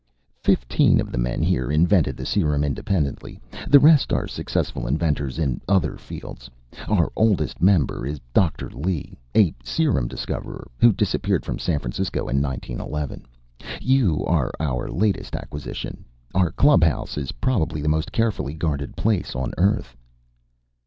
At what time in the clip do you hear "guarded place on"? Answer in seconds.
18.55-19.53